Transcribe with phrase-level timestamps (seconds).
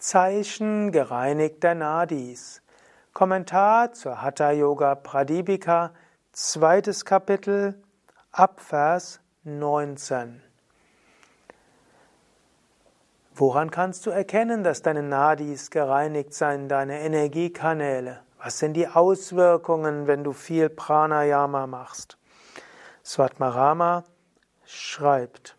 [0.00, 2.62] Zeichen gereinigter Nadis.
[3.12, 5.90] Kommentar zur Hatha Yoga Pradipika,
[6.32, 7.74] zweites Kapitel,
[8.32, 10.40] Abvers 19.
[13.34, 18.20] Woran kannst du erkennen, dass deine Nadis gereinigt sind, deine Energiekanäle?
[18.42, 22.16] Was sind die Auswirkungen, wenn du viel Pranayama machst?
[23.04, 24.04] Svatmarama
[24.64, 25.58] schreibt,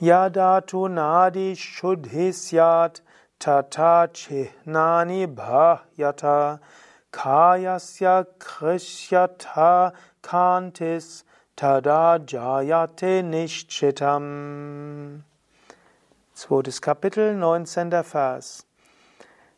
[0.00, 3.00] Yadatu nadi shuddhisyat
[3.40, 6.60] tata chihnani bhahyata
[7.12, 11.24] kayasya krishyata kantis
[11.56, 15.24] tada jayate nishchitam.
[16.32, 18.04] Zweites Kapitel, 19.
[18.04, 18.66] Vers.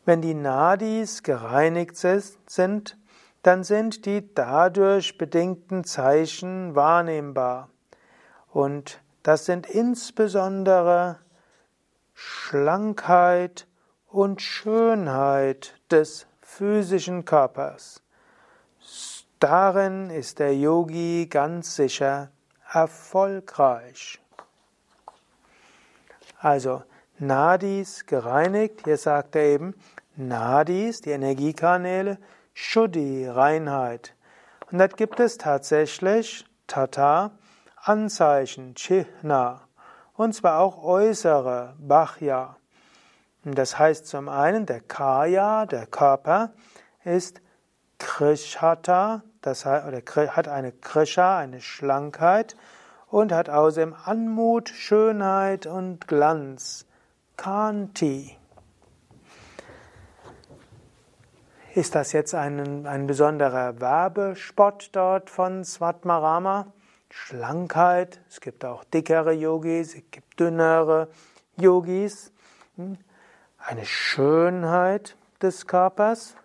[0.05, 2.97] Wenn die Nadis gereinigt sind,
[3.43, 7.69] dann sind die dadurch bedingten Zeichen wahrnehmbar.
[8.51, 11.19] Und das sind insbesondere
[12.13, 13.67] Schlankheit
[14.07, 18.01] und Schönheit des physischen Körpers.
[19.39, 22.29] Darin ist der Yogi ganz sicher
[22.71, 24.19] erfolgreich.
[26.39, 26.83] Also
[27.17, 29.75] Nadis gereinigt, hier sagt er eben
[30.15, 32.17] Nadis, die Energiekanäle,
[32.53, 34.15] Shuddhi, Reinheit.
[34.71, 37.31] Und dort gibt es tatsächlich Tata,
[37.83, 39.61] Anzeichen, Chihna,
[40.13, 41.75] und zwar auch äußere.
[43.43, 46.51] Und das heißt zum einen, der Kaya, der Körper,
[47.03, 47.41] ist
[47.97, 50.01] Krishata, das heißt, oder
[50.35, 52.55] hat eine Krisha, eine Schlankheit
[53.07, 56.85] und hat außerdem Anmut, Schönheit und Glanz.
[57.35, 58.37] Kanti.
[61.73, 66.67] Ist das jetzt ein, ein besonderer Werbespot dort von Svatmarama?
[67.13, 71.09] Schlankheit, es gibt auch dickere Yogis, es gibt dünnere
[71.57, 72.31] Yogis,
[72.75, 72.97] hm?
[73.57, 76.35] eine Schönheit des Körpers.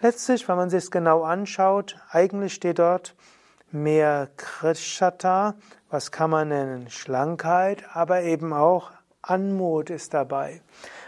[0.00, 3.14] Letztlich, wenn man sich es genau anschaut, eigentlich steht dort
[3.70, 5.54] mehr Krishata,
[5.88, 6.90] was kann man nennen?
[6.90, 8.90] Schlankheit, aber eben auch
[9.22, 10.62] Anmut ist dabei.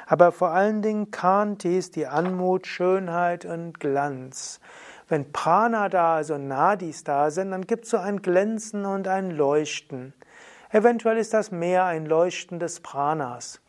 [0.06, 4.60] Aber vor allen Dingen Kanti ist die Anmut, Schönheit und Glanz.
[5.08, 9.08] Wenn Prana da ist und Nadis da sind, dann gibt es so ein Glänzen und
[9.08, 10.12] ein Leuchten.
[10.70, 13.60] Eventuell ist das mehr ein Leuchten des Pranas.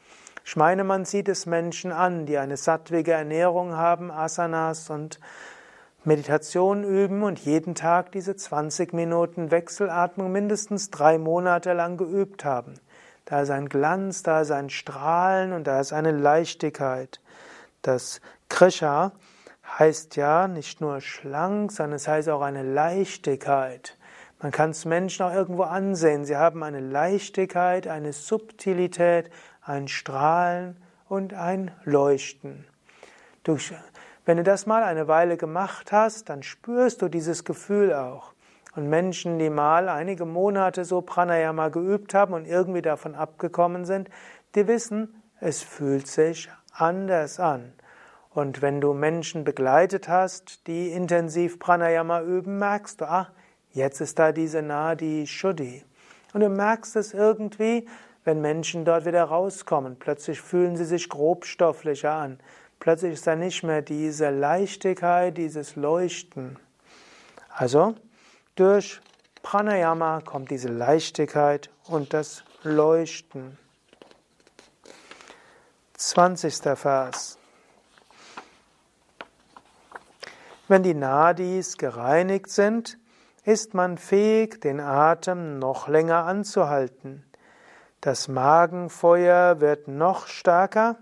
[0.44, 5.20] Ich meine, man sieht es Menschen an, die eine sattwige Ernährung haben, Asanas und
[6.04, 12.74] Meditation üben und jeden Tag diese 20 Minuten Wechselatmung mindestens drei Monate lang geübt haben.
[13.26, 17.22] Da ist ein Glanz, da ist ein Strahlen und da ist eine Leichtigkeit.
[17.82, 19.12] Das Krisha
[19.78, 23.98] heißt ja nicht nur schlank, sondern es heißt auch eine Leichtigkeit.
[24.42, 26.24] Man kann es Menschen auch irgendwo ansehen.
[26.24, 29.30] Sie haben eine Leichtigkeit, eine Subtilität,
[29.62, 30.78] ein Strahlen
[31.10, 32.66] und ein Leuchten.
[33.44, 33.58] Du,
[34.26, 38.34] wenn du das mal eine Weile gemacht hast, dann spürst du dieses Gefühl auch.
[38.76, 44.10] Und Menschen, die mal einige Monate so Pranayama geübt haben und irgendwie davon abgekommen sind,
[44.56, 47.74] die wissen, es fühlt sich anders an.
[48.32, 53.30] Und wenn du Menschen begleitet hast, die intensiv Pranayama üben, merkst du, ah,
[53.72, 55.84] jetzt ist da diese Nadi Shuddhi.
[56.34, 57.88] Und du merkst es irgendwie,
[58.24, 59.98] wenn Menschen dort wieder rauskommen.
[59.98, 62.40] Plötzlich fühlen sie sich grobstofflicher an.
[62.80, 66.60] Plötzlich ist da nicht mehr diese Leichtigkeit, dieses Leuchten.
[67.50, 67.96] Also,
[68.56, 69.02] durch
[69.42, 73.58] Pranayama kommt diese Leichtigkeit und das Leuchten.
[75.98, 76.78] 20.
[76.78, 77.39] Vers.
[80.70, 83.00] Wenn die Nadis gereinigt sind,
[83.44, 87.26] ist man fähig, den Atem noch länger anzuhalten.
[88.02, 90.98] Das Magenfeuer wird noch stärker.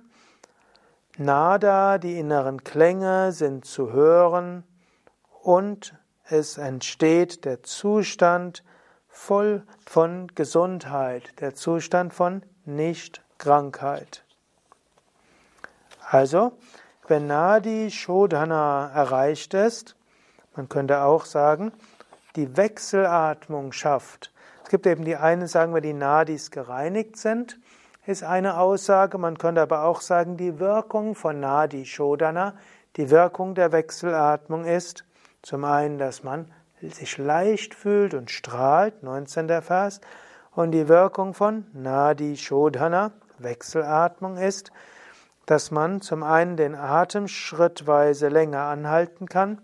[1.18, 4.64] Nada, die inneren Klänge sind zu hören
[5.44, 8.64] und es entsteht der Zustand
[9.10, 14.24] voll von Gesundheit, der Zustand von Nichtkrankheit.
[16.10, 16.54] Also,
[17.08, 19.96] wenn Nadi Shodhana erreicht ist,
[20.56, 21.72] man könnte auch sagen,
[22.36, 24.32] die Wechselatmung schafft.
[24.64, 27.60] Es gibt eben die eine, sagen wir, die Nadis gereinigt sind,
[28.06, 29.18] ist eine Aussage.
[29.18, 32.56] Man könnte aber auch sagen, die Wirkung von Nadi Shodhana,
[32.96, 35.06] die Wirkung der Wechselatmung ist
[35.42, 36.52] zum einen, dass man
[36.82, 39.62] sich leicht fühlt und strahlt, 19.
[39.62, 40.02] Vers,
[40.52, 44.72] und die Wirkung von Nadi Shodhana, Wechselatmung ist,
[45.48, 49.60] dass man zum einen den Atem schrittweise länger anhalten kann.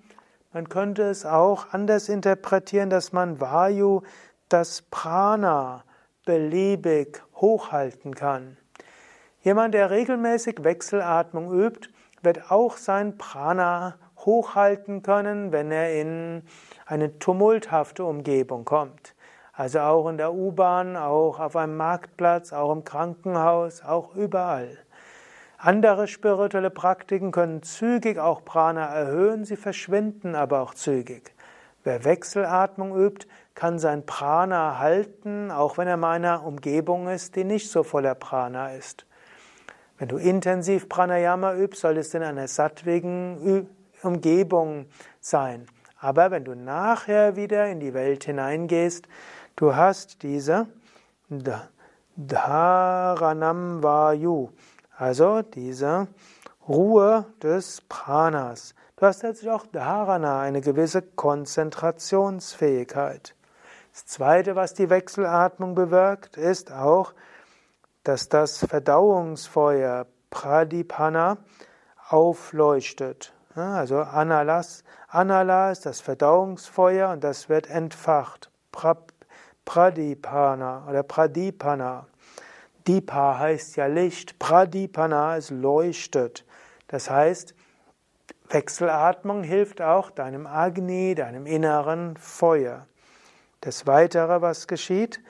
[0.54, 4.02] Man könnte es auch anders interpretieren, dass man Vayu,
[4.50, 5.84] das Prana,
[6.26, 8.58] beliebig hochhalten kann.
[9.42, 11.90] Jemand, der regelmäßig Wechselatmung übt,
[12.22, 16.44] wird auch sein Prana hochhalten können, wenn er in
[16.86, 19.16] eine tumulthafte Umgebung kommt.
[19.52, 24.78] Also auch in der U-Bahn, auch auf einem Marktplatz, auch im Krankenhaus, auch überall.
[25.66, 31.34] Andere spirituelle Praktiken können zügig auch Prana erhöhen, sie verschwinden aber auch zügig.
[31.86, 37.46] Wer Wechselatmung übt, kann sein Prana halten, auch wenn er in einer Umgebung ist, die
[37.46, 39.06] nicht so voller Prana ist.
[39.98, 43.70] Wenn du intensiv Pranayama übst, soll es in einer sattwigen
[44.02, 44.88] Umgebung
[45.22, 45.66] sein.
[45.98, 49.08] Aber wenn du nachher wieder in die Welt hineingehst,
[49.56, 50.68] du hast diese
[52.18, 54.50] Dharanam Vayu,
[54.98, 56.08] also diese
[56.68, 58.76] Ruhe des Pranas.
[58.96, 63.36] Du hast letztlich auch Dharana, eine gewisse Konzentrationsfähigkeit.
[63.92, 67.14] Das Zweite, was die Wechselatmung bewirkt, ist auch,
[68.04, 71.40] dass das Verdauungsfeuer Pradipana
[72.10, 73.34] aufleuchtet.
[73.56, 78.50] Also Analas, Anala ist das Verdauungsfeuer und das wird entfacht.
[79.66, 82.08] Pradipana oder Pradipana.
[82.88, 86.46] Dipa heißt ja Licht, Pradipana ist leuchtet.
[86.88, 87.56] Das heißt,
[88.50, 92.88] Wechselatmung hilft auch deinem Agni, deinem inneren Feuer.
[93.62, 95.22] Das Weitere, was geschieht,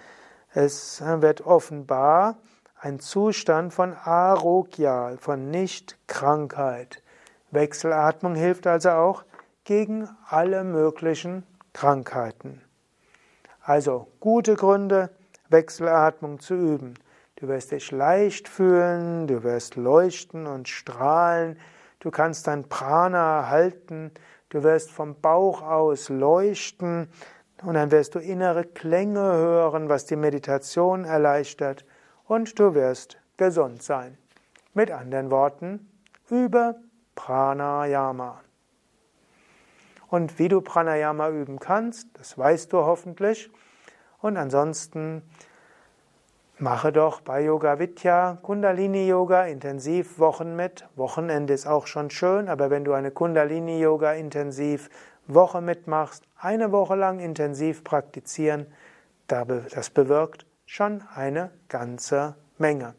[0.53, 2.37] es wird offenbar
[2.79, 7.01] ein Zustand von Arogya, von Nichtkrankheit.
[7.51, 9.23] Wechselatmung hilft also auch
[9.63, 12.61] gegen alle möglichen Krankheiten.
[13.61, 15.09] Also gute Gründe,
[15.49, 16.95] Wechselatmung zu üben.
[17.43, 21.59] Du wirst dich leicht fühlen, du wirst leuchten und strahlen,
[21.99, 24.11] du kannst dein Prana halten,
[24.47, 27.09] du wirst vom Bauch aus leuchten
[27.61, 31.83] und dann wirst du innere Klänge hören, was die Meditation erleichtert
[32.29, 34.17] und du wirst gesund sein.
[34.73, 35.91] Mit anderen Worten,
[36.29, 36.77] übe
[37.13, 38.39] Pranayama.
[40.07, 43.51] Und wie du Pranayama üben kannst, das weißt du hoffentlich.
[44.21, 45.23] Und ansonsten
[46.63, 50.87] mache doch bei Yoga Vidya Kundalini Yoga intensiv Wochen mit.
[50.95, 54.89] Wochenende ist auch schon schön, aber wenn du eine Kundalini Yoga intensiv
[55.27, 58.67] Woche mitmachst, eine Woche lang intensiv praktizieren,
[59.27, 62.93] das bewirkt schon eine ganze Menge.